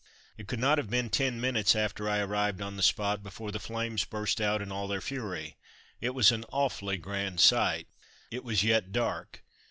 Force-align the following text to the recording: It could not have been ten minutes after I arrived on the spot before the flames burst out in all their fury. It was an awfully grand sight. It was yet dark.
It 0.35 0.47
could 0.47 0.57
not 0.57 0.79
have 0.79 0.89
been 0.89 1.11
ten 1.11 1.39
minutes 1.39 1.75
after 1.75 2.09
I 2.09 2.21
arrived 2.21 2.59
on 2.59 2.75
the 2.75 2.81
spot 2.81 3.21
before 3.21 3.51
the 3.51 3.59
flames 3.59 4.03
burst 4.03 4.41
out 4.41 4.59
in 4.59 4.71
all 4.71 4.87
their 4.87 4.99
fury. 4.99 5.57
It 5.99 6.15
was 6.15 6.31
an 6.31 6.43
awfully 6.49 6.97
grand 6.97 7.39
sight. 7.39 7.87
It 8.31 8.43
was 8.43 8.63
yet 8.63 8.91
dark. 8.91 9.43